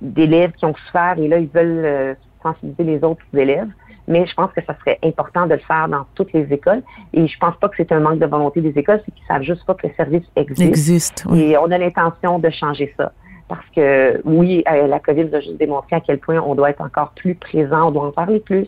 d'élèves 0.00 0.52
qui 0.52 0.64
ont 0.64 0.74
souffert 0.74 1.18
et 1.18 1.28
là, 1.28 1.38
ils 1.38 1.48
veulent 1.48 1.84
euh, 1.84 2.14
sensibiliser 2.42 2.84
les 2.84 3.04
autres 3.04 3.24
élèves. 3.34 3.68
Mais 4.06 4.26
je 4.26 4.34
pense 4.34 4.52
que 4.52 4.60
ça 4.66 4.76
serait 4.80 4.98
important 5.02 5.46
de 5.46 5.54
le 5.54 5.60
faire 5.60 5.88
dans 5.88 6.04
toutes 6.14 6.34
les 6.34 6.52
écoles. 6.52 6.82
Et 7.14 7.26
je 7.26 7.38
pense 7.38 7.56
pas 7.56 7.70
que 7.70 7.76
c'est 7.78 7.90
un 7.90 8.00
manque 8.00 8.18
de 8.18 8.26
volonté 8.26 8.60
des 8.60 8.78
écoles, 8.78 9.00
c'est 9.06 9.12
qu'ils 9.12 9.26
savent 9.26 9.42
juste 9.42 9.64
pas 9.64 9.72
que 9.72 9.86
le 9.86 9.94
service 9.94 10.24
existe. 10.36 10.60
existe 10.60 11.26
Et 11.34 11.56
on 11.56 11.70
a 11.70 11.78
l'intention 11.78 12.38
de 12.38 12.50
changer 12.50 12.92
ça 12.98 13.12
parce 13.48 13.66
que 13.74 14.20
oui, 14.24 14.64
euh, 14.70 14.86
la 14.86 14.98
COVID 15.00 15.34
a 15.34 15.40
juste 15.40 15.58
démontré 15.58 15.96
à 15.96 16.00
quel 16.00 16.18
point 16.18 16.40
on 16.40 16.54
doit 16.54 16.70
être 16.70 16.80
encore 16.80 17.10
plus 17.10 17.34
présent, 17.34 17.88
on 17.88 17.90
doit 17.90 18.06
en 18.06 18.12
parler 18.12 18.40
plus. 18.40 18.66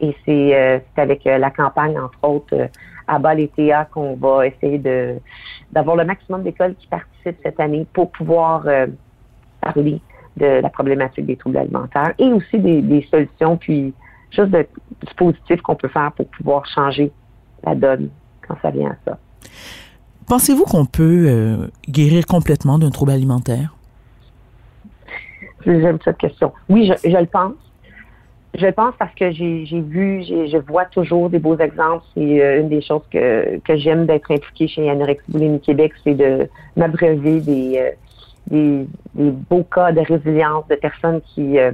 Et 0.00 0.14
c'est 0.24 0.56
euh, 0.56 0.78
avec 0.96 1.26
euh, 1.26 1.38
la 1.38 1.50
campagne, 1.50 1.98
entre 1.98 2.18
autres, 2.22 2.68
à 3.06 3.18
bas 3.18 3.34
les 3.34 3.48
TA 3.48 3.84
qu'on 3.86 4.16
va 4.16 4.46
essayer 4.46 4.78
de 4.78 5.16
d'avoir 5.72 5.96
le 5.96 6.04
maximum 6.04 6.42
d'écoles 6.42 6.74
qui 6.76 6.86
participent 6.88 7.38
cette 7.42 7.60
année 7.60 7.86
pour 7.92 8.10
pouvoir 8.10 8.64
parler 9.60 10.00
de 10.36 10.46
la 10.46 10.68
problématique 10.70 11.26
des 11.26 11.36
troubles 11.36 11.58
alimentaires 11.58 12.14
et 12.18 12.32
aussi 12.32 12.58
des, 12.58 13.06
solutions, 13.10 13.56
puis 13.56 13.92
juste 14.30 14.50
de 14.50 14.66
dispositifs 15.02 15.60
qu'on 15.62 15.74
peut 15.74 15.88
faire 15.88 16.12
pour 16.12 16.26
pouvoir 16.28 16.64
changer 16.66 17.10
la 17.64 17.74
donne 17.74 18.08
quand 18.46 18.56
ça 18.62 18.70
vient 18.70 18.90
à 18.90 18.96
ça. 19.04 19.18
Pensez-vous 20.26 20.64
qu'on 20.64 20.86
peut 20.86 21.70
guérir 21.88 22.26
complètement 22.26 22.78
d'un 22.78 22.90
trouble 22.90 23.12
alimentaire? 23.12 23.77
J'aime 25.68 25.98
cette 26.02 26.16
question. 26.16 26.52
Oui, 26.70 26.90
je, 27.04 27.08
le 27.08 27.26
pense. 27.26 27.52
Je 28.54 28.64
le 28.64 28.72
pense 28.72 28.94
parce 28.98 29.14
que 29.14 29.30
j'ai 29.32 29.80
vu, 29.80 30.22
je 30.24 30.56
vois 30.56 30.86
toujours 30.86 31.28
des 31.28 31.38
beaux 31.38 31.58
exemples. 31.58 32.04
C'est 32.14 32.42
euh, 32.42 32.60
une 32.60 32.70
des 32.70 32.80
choses 32.80 33.02
que, 33.10 33.58
que 33.58 33.76
j'aime 33.76 34.06
d'être 34.06 34.30
impliquée 34.30 34.66
chez 34.66 34.88
Anorexie 34.88 35.30
Boulimie 35.30 35.60
Québec, 35.60 35.92
c'est 36.02 36.14
de 36.14 36.48
m'abreuver 36.74 37.40
des, 37.40 37.78
euh, 37.78 37.90
des, 38.46 38.86
beaux 39.14 39.64
cas 39.64 39.92
de 39.92 40.00
résilience 40.00 40.66
de 40.68 40.76
personnes 40.76 41.20
qui, 41.34 41.58
euh, 41.58 41.72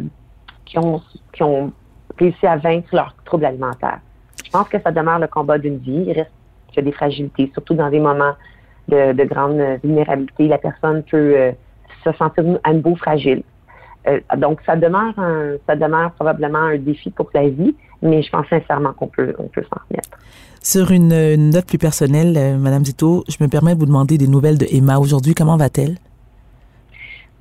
qui, 0.65 0.77
ont, 0.79 1.01
qui 1.33 1.45
ont 1.45 1.73
réussi 2.19 2.47
à 2.47 2.57
vaincre 2.57 2.89
leur 2.93 3.15
trouble 3.25 3.45
alimentaire. 3.45 4.01
Je 4.45 4.51
pense 4.51 4.69
que 4.69 4.81
ça 4.81 4.91
demeure 4.91 5.21
le 5.21 5.29
combat 5.29 5.59
d'une 5.59 5.79
vie. 5.79 6.05
Il 6.09 6.13
reste 6.13 6.33
a 6.77 6.83
des 6.83 6.91
fragilités, 6.91 7.49
surtout 7.53 7.75
dans 7.75 7.89
des 7.89 8.01
moments 8.01 8.35
de 8.89 9.25
grande 9.25 9.63
vulnérabilité. 9.85 10.49
La 10.49 10.59
personne 10.59 11.05
peut 11.05 11.53
se 12.03 12.13
sentir 12.13 12.45
à 12.65 12.73
nouveau 12.73 12.97
fragile. 12.97 13.45
Euh, 14.07 14.21
donc, 14.37 14.61
ça 14.67 14.77
demeure, 14.77 15.19
un, 15.19 15.57
ça 15.67 15.77
demeure 15.77 16.13
probablement 16.13 16.59
un 16.59 16.79
défi 16.79 17.11
pour 17.11 17.31
la 17.35 17.49
vie, 17.49 17.75
mais 18.03 18.23
je 18.23 18.31
pense 18.31 18.47
sincèrement 18.49 18.93
qu'on 18.93 19.07
peut, 19.07 19.35
on 19.39 19.49
peut 19.49 19.63
s'en 19.63 19.81
remettre. 19.89 20.19
Sur 20.63 20.91
une, 20.91 21.51
note 21.51 21.67
plus 21.67 21.79
personnelle, 21.79 22.35
euh, 22.37 22.57
Madame 22.57 22.85
Zito, 22.85 23.25
je 23.29 23.43
me 23.43 23.49
permets 23.49 23.75
de 23.75 23.81
vous 23.81 23.87
demander 23.87 24.19
des 24.19 24.29
nouvelles 24.29 24.59
de 24.59 24.67
Emma 24.71 24.99
aujourd'hui. 24.99 25.35
Comment 25.35 25.57
va-t-elle? 25.57 25.97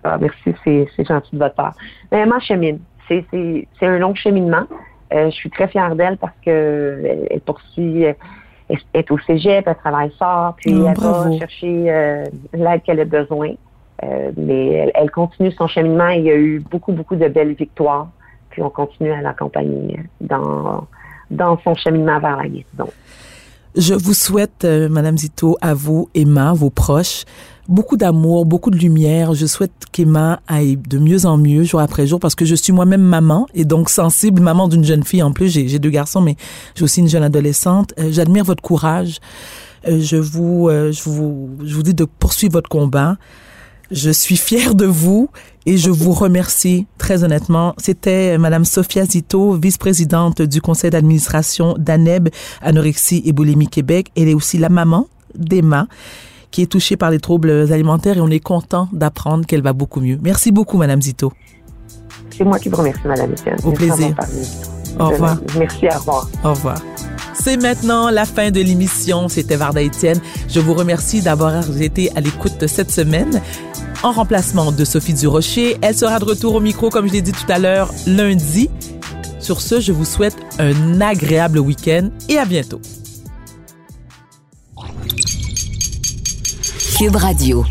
Ah, 0.03 0.17
merci, 0.19 0.53
c'est, 0.63 1.05
gentil 1.05 1.29
de 1.33 1.39
votre 1.39 1.55
part. 1.55 1.75
Ben, 2.11 2.19
Emma 2.19 2.39
chemine. 2.39 2.79
C'est, 3.07 3.25
un 3.81 3.97
long 3.97 4.15
cheminement. 4.15 4.63
Euh, 5.13 5.29
je 5.29 5.35
suis 5.35 5.49
très 5.49 5.67
fière 5.67 5.95
d'elle 5.95 6.17
parce 6.17 6.33
que 6.45 7.27
elle, 7.29 7.41
poursuit, 7.41 8.03
elle 8.03 8.15
est 8.93 9.11
au 9.11 9.19
cégep, 9.19 9.67
elle 9.67 9.75
travaille 9.75 10.11
fort, 10.17 10.55
puis 10.55 10.73
oh, 10.73 10.87
elle 10.87 10.97
va 10.97 11.37
chercher 11.37 12.25
l'aide 12.53 12.81
qu'elle 12.83 13.01
a 13.01 13.05
besoin. 13.05 13.53
Euh, 14.03 14.31
mais 14.37 14.91
elle, 14.95 15.11
continue 15.11 15.51
son 15.51 15.67
cheminement 15.67 16.09
il 16.09 16.23
y 16.23 16.31
a 16.31 16.35
eu 16.35 16.59
beaucoup, 16.59 16.93
beaucoup 16.93 17.15
de 17.15 17.27
belles 17.27 17.53
victoires. 17.53 18.09
Puis 18.49 18.61
on 18.61 18.69
continue 18.69 19.11
à 19.11 19.21
l'accompagner 19.21 19.99
dans, 20.21 20.87
dans 21.31 21.57
son 21.63 21.75
cheminement 21.75 22.19
vers 22.19 22.37
la 22.37 22.47
guérison. 22.47 22.89
Je 23.75 23.95
vous 23.95 24.13
souhaite, 24.13 24.65
euh, 24.65 24.87
Madame 24.87 25.17
Zito, 25.17 25.57
à 25.59 25.73
vous, 25.73 26.07
Emma, 26.13 26.53
vos 26.53 26.69
proches, 26.69 27.23
beaucoup 27.67 27.97
d'amour, 27.97 28.45
beaucoup 28.45 28.69
de 28.69 28.77
lumière. 28.77 29.33
Je 29.33 29.47
souhaite 29.47 29.71
qu'Emma 29.91 30.41
aille 30.47 30.77
de 30.77 30.99
mieux 30.99 31.25
en 31.25 31.37
mieux 31.37 31.63
jour 31.63 31.79
après 31.79 32.05
jour 32.05 32.19
parce 32.19 32.35
que 32.35 32.45
je 32.45 32.53
suis 32.53 32.71
moi-même 32.71 33.01
maman 33.01 33.47
et 33.55 33.65
donc 33.65 33.89
sensible, 33.89 34.43
maman 34.43 34.67
d'une 34.67 34.83
jeune 34.83 35.03
fille 35.03 35.23
en 35.23 35.31
plus. 35.31 35.49
J'ai 35.49 35.79
deux 35.79 35.89
garçons, 35.89 36.21
mais 36.21 36.35
j'ai 36.75 36.83
aussi 36.83 36.99
une 36.99 37.09
jeune 37.09 37.23
adolescente. 37.23 37.93
Euh, 37.97 38.09
j'admire 38.11 38.43
votre 38.43 38.61
courage. 38.61 39.17
je 39.87 40.17
vous, 40.17 40.69
je 40.69 41.09
vous, 41.09 41.49
je 41.63 41.75
vous 41.75 41.83
dis 41.83 41.95
de 41.95 42.05
poursuivre 42.05 42.53
votre 42.53 42.69
combat 42.69 43.17
Je 43.91 44.09
suis 44.09 44.37
fière 44.37 44.75
de 44.75 44.85
vous 44.85 45.29
et 45.65 45.77
je 45.77 45.91
vous 45.91 46.11
remercie 46.13 46.87
très 46.97 47.23
honnêtement. 47.23 47.75
C'était 47.77 48.37
Madame 48.37 48.65
Sophia 48.65 49.05
Zito, 49.05 49.53
vice-présidente 49.53 50.41
du 50.41 50.61
conseil 50.61 50.89
d'administration 50.89 51.75
d'ANEB 51.77 52.29
Anorexie 52.61 53.21
et 53.25 53.33
Boulimie 53.33 53.67
Québec. 53.67 54.11
Elle 54.15 54.29
est 54.29 54.33
aussi 54.33 54.57
la 54.57 54.69
maman 54.69 55.07
d'Emma 55.35 55.87
qui 56.51 56.61
est 56.61 56.67
touchée 56.67 56.97
par 56.97 57.09
les 57.11 57.19
troubles 57.19 57.71
alimentaires 57.71 58.17
et 58.17 58.21
on 58.21 58.29
est 58.29 58.39
content 58.39 58.87
d'apprendre 58.93 59.45
qu'elle 59.45 59.63
va 59.63 59.73
beaucoup 59.73 60.01
mieux. 60.01 60.19
Merci 60.21 60.51
beaucoup, 60.51 60.77
Madame 60.77 61.01
Zito. 61.01 61.33
C'est 62.35 62.43
moi 62.43 62.59
qui 62.59 62.69
vous 62.69 62.77
remercie, 62.77 63.01
Madame 63.05 63.31
Etienne. 63.31 63.57
Au 63.63 63.71
plaisir. 63.71 64.15
Au 64.99 65.09
revoir. 65.09 65.37
Merci, 65.57 65.87
au 65.87 65.97
revoir. 65.97 66.29
Au 66.43 66.49
revoir. 66.49 66.77
C'est 67.33 67.57
maintenant 67.57 68.09
la 68.11 68.25
fin 68.25 68.51
de 68.51 68.61
l'émission. 68.61 69.27
C'était 69.27 69.55
Varda 69.55 69.83
Etienne. 69.83 70.19
Je 70.47 70.59
vous 70.59 70.73
remercie 70.73 71.21
d'avoir 71.21 71.63
été 71.81 72.11
à 72.15 72.21
l'écoute 72.21 72.67
cette 72.67 72.91
semaine 72.91 73.41
en 74.03 74.11
remplacement 74.11 74.71
de 74.71 74.85
Sophie 74.85 75.13
Durocher. 75.13 75.77
Elle 75.81 75.97
sera 75.97 76.19
de 76.19 76.25
retour 76.25 76.55
au 76.55 76.59
micro, 76.59 76.89
comme 76.89 77.07
je 77.07 77.13
l'ai 77.13 77.21
dit 77.21 77.31
tout 77.31 77.49
à 77.51 77.57
l'heure, 77.57 77.91
lundi. 78.05 78.69
Sur 79.39 79.61
ce, 79.61 79.79
je 79.79 79.91
vous 79.91 80.05
souhaite 80.05 80.37
un 80.59 81.01
agréable 81.01 81.59
week-end 81.59 82.09
et 82.29 82.37
à 82.37 82.45
bientôt. 82.45 82.79
Cube 86.97 87.15
Radio. 87.15 87.65